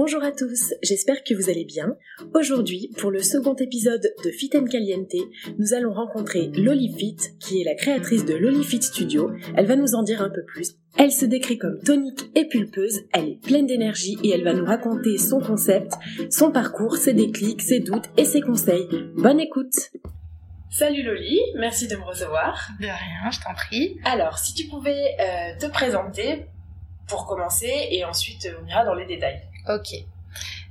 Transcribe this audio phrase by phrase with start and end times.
[0.00, 1.96] Bonjour à tous, j'espère que vous allez bien.
[2.32, 5.16] Aujourd'hui, pour le second épisode de Fit and Caliente,
[5.58, 9.32] nous allons rencontrer Loli Fit, qui est la créatrice de Loli Fit Studio.
[9.56, 10.76] Elle va nous en dire un peu plus.
[10.96, 14.64] Elle se décrit comme tonique et pulpeuse, elle est pleine d'énergie et elle va nous
[14.64, 15.94] raconter son concept,
[16.30, 18.86] son parcours, ses déclics, ses doutes et ses conseils.
[19.16, 19.74] Bonne écoute
[20.70, 22.68] Salut Loli, merci de me recevoir.
[22.78, 23.98] De rien, je t'en prie.
[24.04, 26.46] Alors, si tu pouvais euh, te présenter
[27.08, 29.40] pour commencer et ensuite on ira dans les détails.
[29.68, 29.94] Ok.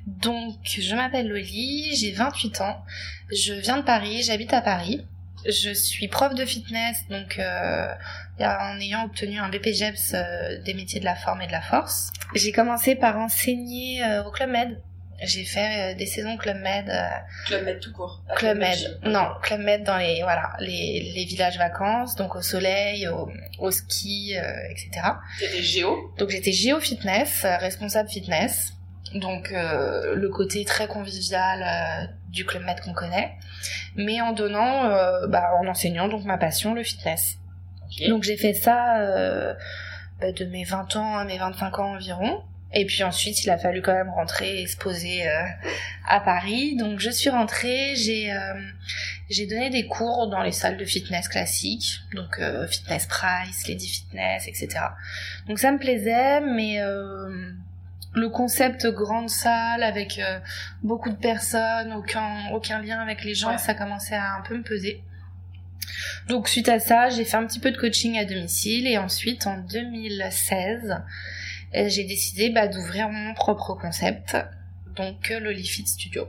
[0.07, 2.81] Donc, je m'appelle Loli, j'ai 28 ans,
[3.29, 5.05] je viens de Paris, j'habite à Paris.
[5.45, 7.87] Je suis prof de fitness, donc euh,
[8.39, 12.11] en ayant obtenu un BPGEPS euh, des métiers de la forme et de la force.
[12.35, 14.81] J'ai commencé par enseigner euh, au Club Med.
[15.23, 16.91] J'ai fait euh, des saisons Club Med.
[17.45, 18.21] Club Med tout court.
[18.35, 23.07] Club Med, non, Club Med dans les voilà les, les villages vacances, donc au soleil,
[23.07, 24.33] au, au ski,
[24.69, 24.89] etc.
[25.39, 28.73] T'étais géo Donc j'étais géo fitness, responsable fitness,
[29.13, 33.33] donc euh, le côté très convivial euh, du Club Med qu'on connaît,
[33.95, 37.37] mais en donnant, euh, bah, en enseignant donc ma passion, le fitness.
[38.09, 39.55] Donc j'ai fait ça
[40.19, 42.43] bah, de mes 20 ans à mes 25 ans environ.
[42.73, 45.25] Et puis ensuite, il a fallu quand même rentrer et se poser
[46.05, 46.75] à Paris.
[46.75, 48.29] Donc je suis rentrée, j'ai
[49.29, 54.49] j'ai donné des cours dans les salles de fitness classiques, donc Fitness Price, Lady Fitness,
[54.49, 54.67] etc.
[55.47, 56.81] Donc ça me plaisait, mais
[58.17, 60.39] le concept grande salle avec euh,
[60.83, 63.57] beaucoup de personnes, aucun aucun lien avec les gens, Ouais.
[63.57, 65.03] ça commençait à un peu me peser.
[66.27, 69.47] Donc suite à ça, j'ai fait un petit peu de coaching à domicile et ensuite
[69.47, 71.03] en 2016,
[71.75, 74.37] euh, j'ai décidé bah, d'ouvrir mon propre concept,
[74.95, 76.27] donc euh, l'Olifit Studio.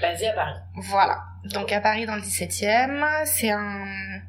[0.00, 0.54] Basé à Paris.
[0.76, 1.22] Voilà.
[1.44, 4.20] Donc à Paris dans le 17e, c'est un,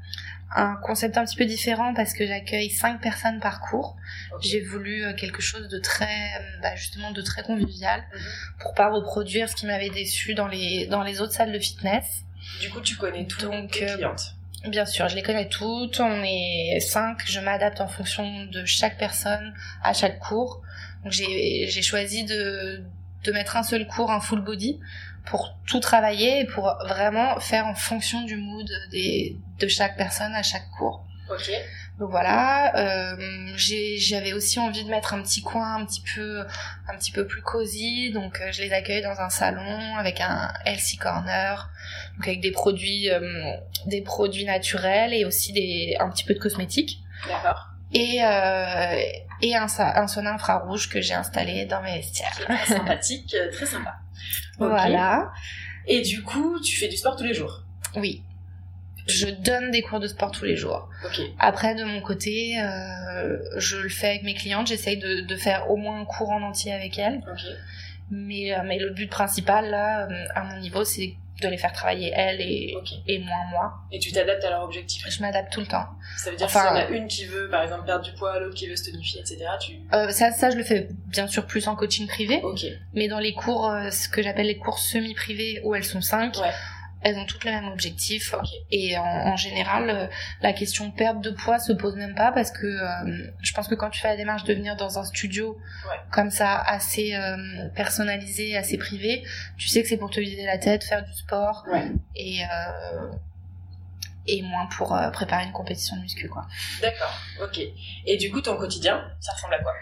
[0.55, 3.95] un concept un petit peu différent parce que j'accueille 5 personnes par cours.
[4.41, 8.21] J'ai voulu euh, quelque chose de très, euh, bah, justement, de très convivial Mhm.
[8.59, 12.23] pour pas reproduire ce qui m'avait déçu dans les, dans les autres salles de fitness.
[12.59, 14.35] Du coup, tu connais toutes Donc, tes euh, clientes.
[14.67, 15.99] Bien sûr, je les connais toutes.
[15.99, 17.21] On est cinq.
[17.25, 20.61] Je m'adapte en fonction de chaque personne à chaque cours.
[21.03, 22.83] Donc j'ai j'ai choisi de
[23.23, 24.79] de mettre un seul cours, un full body,
[25.25, 30.33] pour tout travailler et pour vraiment faire en fonction du mood des de chaque personne
[30.33, 31.05] à chaque cours.
[31.29, 31.51] Ok.
[31.99, 36.43] Donc voilà, euh, j'avais aussi envie de mettre un petit coin un petit peu,
[36.89, 38.11] un petit peu plus cosy.
[38.11, 41.69] Donc euh, je les accueille dans un salon avec un healthy corner,
[42.15, 43.53] donc avec des produits, euh,
[43.85, 47.03] des produits naturels et aussi des, un petit peu de cosmétiques.
[47.27, 47.67] D'accord.
[47.93, 48.95] Et euh,
[49.43, 52.35] et un, un sauna infrarouge que j'ai installé dans mes vestiaires.
[52.65, 53.95] Sympathique, très sympa.
[54.57, 55.31] Voilà.
[55.87, 57.63] Et du coup, tu fais du sport tous les jours?
[57.95, 58.23] Oui.
[59.07, 60.87] Je donne des cours de sport tous les jours.
[61.39, 64.67] Après, de mon côté, euh, je le fais avec mes clientes.
[64.67, 67.21] J'essaye de, de faire au moins un cours en entier avec elles.
[68.11, 71.71] Mais, euh, mais le but principal, là, euh, à mon niveau, c'est de les faire
[71.73, 72.75] travailler elles et,
[73.07, 73.73] et moins moi.
[73.91, 75.03] Et tu t'adaptes à leur objectif.
[75.09, 75.87] Je m'adapte tout le temps.
[76.17, 78.11] Ça veut dire Enfin, s'il y en a une qui veut, par exemple, perdre du
[78.11, 79.79] poids, l'autre qui veut se tonifier, etc., tu...
[79.93, 82.43] Euh, ça, ça, je le fais bien sûr plus en coaching privé.
[82.93, 86.51] Mais dans les cours, ce que j'appelle les cours semi-privés, où elles sont cinq, Ouais.
[87.01, 88.35] Elles ont toutes le même objectif.
[88.71, 90.07] Et en, en général euh,
[90.41, 93.75] la question perte de poids se pose même pas parce que euh, je pense que
[93.75, 95.57] quand tu fais la démarche de venir dans un studio
[96.11, 99.23] comme ça assez euh, personnalisé assez privé
[99.57, 101.65] tu sais que c'est pour te vider la tête faire du sport.
[102.15, 102.41] Et
[104.27, 106.45] et moins pour préparer une compétition de muscu quoi.
[106.81, 107.13] D'accord,
[107.43, 107.59] ok.
[108.05, 109.73] Et du coup ton quotidien, ça ressemble à quoi?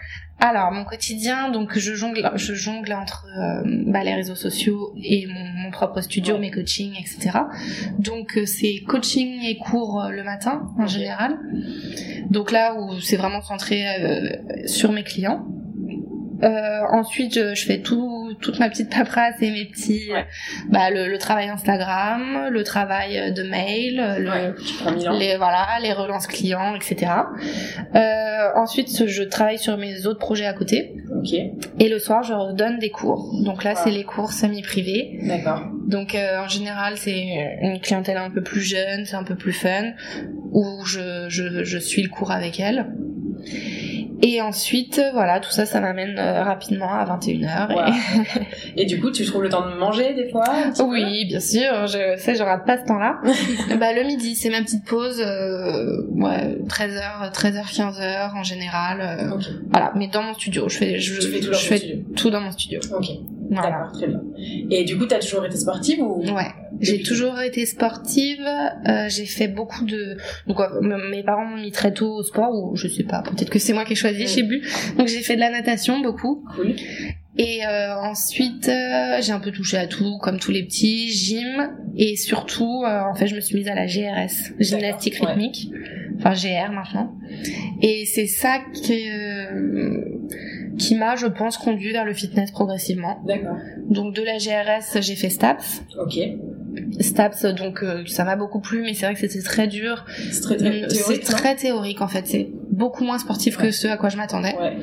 [0.42, 5.26] Alors mon quotidien, donc je jongle, je jongle entre euh, bah, les réseaux sociaux et
[5.26, 7.40] mon, mon propre studio, mes coachings, etc.
[7.98, 11.38] Donc euh, c'est coaching et cours euh, le matin en général.
[12.30, 13.84] Donc là où c'est vraiment centré
[14.64, 15.46] sur mes clients.
[16.42, 20.10] ensuite, je, fais tout, toute ma petite paperasse et mes petits,
[20.68, 26.74] bah, le, le, travail Instagram, le travail de mail, le, les voilà, les relances clients,
[26.74, 27.12] etc.
[27.94, 28.00] Euh,
[28.56, 30.94] ensuite, je travaille sur mes autres projets à côté.
[31.78, 33.42] Et le soir, je donne des cours.
[33.44, 35.18] Donc là, c'est les cours semi-privés.
[35.22, 35.62] D'accord.
[35.86, 39.52] Donc euh, en général, c'est une clientèle un peu plus jeune, c'est un peu plus
[39.52, 39.92] fun,
[40.52, 42.86] où je, je, je suis le cours avec elle.
[44.22, 47.94] Et ensuite, voilà, tout ça, ça m'amène euh, rapidement à 21h.
[48.76, 48.84] Et...
[48.84, 50.44] du coup, tu trouves le temps de manger des fois
[50.84, 53.20] Oui, bien sûr, je sais, je rate pas ce temps-là.
[53.78, 59.00] bah, le midi, c'est ma petite pause, euh, ouais, 13h, 13h, 15h en général.
[59.00, 59.38] Euh,
[59.70, 62.50] voilà, mais dans mon studio, je fais, je, fais, tout, je fais tout dans mon
[62.50, 62.80] studio.
[62.92, 63.06] Ok.
[63.50, 63.90] Bien.
[64.70, 68.46] Et du coup, t'as toujours été sportive ou Ouais, j'ai toujours été sportive.
[68.88, 70.16] Euh, j'ai fait beaucoup de.
[70.46, 73.58] Donc, mes parents m'ont mis très tôt au sport, ou je sais pas, peut-être que
[73.58, 74.62] c'est moi qui ai choisi, je sais plus.
[74.96, 76.44] Donc, j'ai fait de la natation beaucoup.
[76.54, 76.76] Cool.
[77.38, 81.70] Et euh, ensuite, euh, j'ai un peu touché à tout, comme tous les petits, gym,
[81.96, 85.70] et surtout, euh, en fait, je me suis mise à la GRS, gymnastique rythmique,
[86.18, 87.14] enfin GR maintenant.
[87.82, 90.04] Et c'est ça qui euh,
[90.80, 93.22] qui m'a, je pense, conduit vers le fitness progressivement.
[93.26, 93.56] D'accord.
[93.88, 95.82] Donc de la GRS, j'ai fait STAPS.
[95.98, 96.18] Ok.
[97.00, 100.04] STAPS, donc euh, ça m'a beaucoup plu, mais c'est vrai que c'était très dur.
[100.30, 100.92] C'est très, très, théorique.
[100.92, 102.26] C'est très théorique en fait.
[102.26, 104.56] C'est beaucoup moins sportif que ce à quoi je m'attendais.
[104.56, 104.76] Ouais.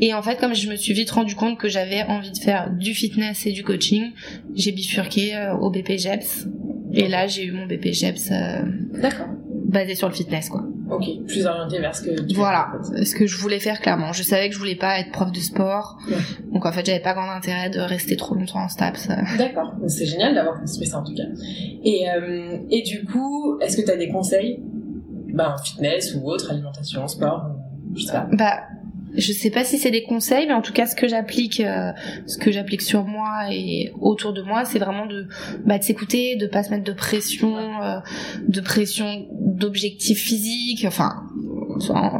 [0.00, 2.70] Et en fait, comme je me suis vite rendu compte que j'avais envie de faire
[2.70, 4.12] du fitness et du coaching,
[4.54, 6.48] j'ai bifurqué euh, au BPGEPS.
[6.92, 8.30] Et là, j'ai eu mon BPGEPS.
[8.32, 8.62] Euh,
[9.68, 10.64] basé sur le fitness quoi.
[10.90, 14.12] Ok, plus orienté vers ce que tu Voilà, ce que je voulais faire clairement.
[14.12, 15.98] Je savais que je voulais pas être prof de sport,
[16.52, 19.08] donc en fait j'avais pas grand intérêt de rester trop longtemps en STAPS.
[19.36, 21.24] D'accord, c'est génial d'avoir construit ça en tout cas.
[21.84, 24.62] Et, euh, et du coup, est-ce que tu as des conseils?
[25.34, 27.50] Ben, fitness ou autre, alimentation, sport,
[27.94, 28.26] je sais pas.
[28.32, 28.60] Bah,
[29.14, 31.92] je sais pas si c'est des conseils, mais en tout cas, ce que j'applique, euh,
[32.26, 35.26] ce que j'applique sur moi et autour de moi, c'est vraiment de,
[35.64, 37.98] bah, de s'écouter, de pas se mettre de pression, euh,
[38.46, 41.22] de pression d'objectifs physiques, enfin,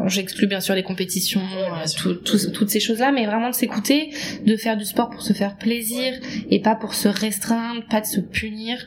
[0.07, 4.11] j'exclus bien sûr les compétitions, euh, toutes ces choses-là, mais vraiment de s'écouter,
[4.47, 6.15] de faire du sport pour se faire plaisir
[6.51, 8.79] et pas pour se restreindre, pas de se punir.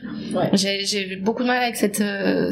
[0.52, 2.02] J'ai beaucoup de mal avec cette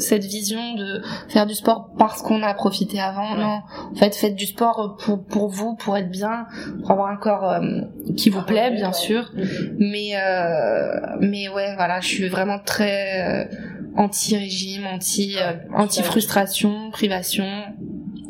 [0.01, 3.37] cette vision de faire du sport parce qu'on a profité avant.
[3.37, 3.61] Non,
[3.93, 6.47] en fait, faites du sport pour pour vous, pour être bien,
[6.81, 7.83] pour avoir un corps euh,
[8.17, 9.33] qui vous plaît, bien sûr.
[9.79, 13.57] Mais euh, mais ouais, voilà, je suis vraiment très euh,
[13.97, 15.37] anti-régime, anti
[15.75, 17.47] anti frustration, privation.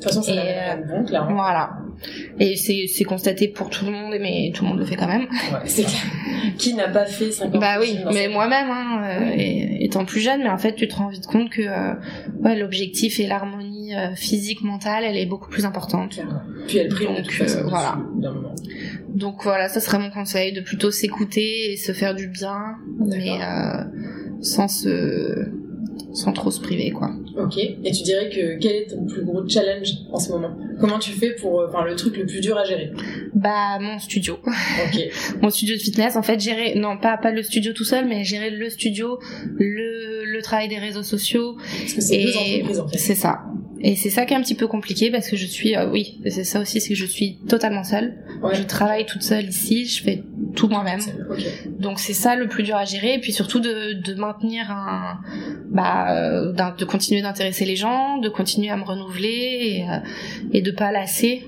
[0.01, 0.33] De toute façon, ça
[0.89, 1.35] bon, clairement.
[1.35, 1.73] Voilà.
[2.39, 5.07] Et c'est, c'est constaté pour tout le monde, mais tout le monde le fait quand
[5.07, 5.27] même.
[5.53, 5.85] Ouais, c'est.
[6.57, 10.59] Qui n'a pas fait 50 Bah oui, mais moi-même, hein, étant plus jeune, mais en
[10.59, 11.63] fait, tu te rends vite compte que
[12.43, 16.21] ouais, l'objectif et l'harmonie physique, mentale, elle est beaucoup plus importante.
[16.67, 17.99] Puis elle prime Donc, euh, voilà.
[19.09, 23.39] Donc voilà, ça serait mon conseil, de plutôt s'écouter et se faire du bien, mais
[23.43, 23.85] euh,
[24.41, 25.49] sans se
[26.13, 27.11] sans trop se priver quoi.
[27.37, 27.59] Ok.
[27.59, 30.57] Et tu dirais que quel est ton plus gros challenge en ce moment?
[30.81, 32.93] Comment tu fais pour, euh, enfin, le truc le plus dur à gérer?
[33.35, 34.39] Bah mon studio.
[34.45, 35.01] Ok.
[35.43, 38.25] mon studio de fitness, en fait, gérer, non pas pas le studio tout seul, mais
[38.25, 39.19] gérer le studio,
[39.59, 41.57] le le travail des réseaux sociaux.
[41.57, 42.99] Parce que c'est deux entreprises en fait.
[42.99, 43.41] C'est ça.
[43.83, 46.21] Et c'est ça qui est un petit peu compliqué parce que je suis, euh, oui,
[46.29, 48.15] c'est ça aussi, c'est que je suis totalement seule.
[48.53, 50.23] Je travaille toute seule ici, je fais
[50.55, 51.01] tout moi-même.
[51.79, 55.21] Donc c'est ça le plus dur à gérer, et puis surtout de, de maintenir un,
[55.71, 59.97] bah, euh, de continuer d'intéresser les gens, de continuer à me renouveler et, euh,
[60.53, 61.45] et de pas lasser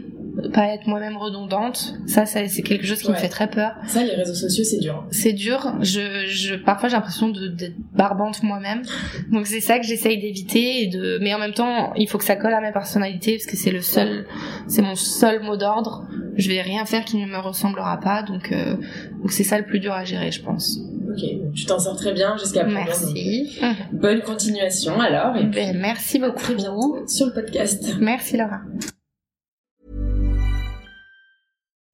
[0.53, 1.95] pas être moi-même redondante.
[2.07, 3.73] Ça, ça c'est quelque chose qui me fait très peur.
[3.87, 5.05] Ça, les réseaux sociaux, c'est dur.
[5.11, 5.75] C'est dur.
[5.81, 8.83] Je, je, parfois, j'ai l'impression d'être barbante moi-même.
[9.31, 12.25] Donc, c'est ça que j'essaye d'éviter et de, mais en même temps, il faut que
[12.25, 14.27] ça colle à ma personnalité parce que c'est le seul,
[14.69, 16.07] c'est mon seul mot d'ordre.
[16.37, 18.23] Je vais rien faire qui ne me ressemblera pas.
[18.23, 18.77] Donc, euh,
[19.21, 20.79] donc c'est ça le plus dur à gérer, je pense.
[21.11, 21.23] Ok,
[21.55, 22.85] tu t'en sors très bien jusqu'à présent.
[22.85, 23.59] Merci.
[23.63, 25.37] Euh, bonne continuation alors.
[25.37, 26.39] Et ben, merci beaucoup.
[26.39, 27.97] Très bientôt sur le podcast.
[28.01, 28.61] Merci Laura.